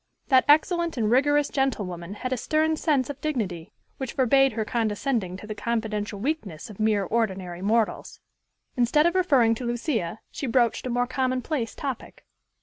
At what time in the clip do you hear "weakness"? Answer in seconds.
6.19-6.71